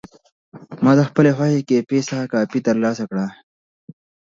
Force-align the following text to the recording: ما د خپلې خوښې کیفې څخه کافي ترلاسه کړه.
ما 0.83 0.91
د 0.97 1.01
خپلې 1.09 1.31
خوښې 1.37 1.61
کیفې 1.69 1.99
څخه 2.09 2.23
کافي 2.33 2.59
ترلاسه 2.67 3.03
کړه. 3.09 3.27